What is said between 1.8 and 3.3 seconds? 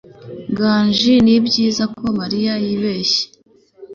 ko mariya yibeshye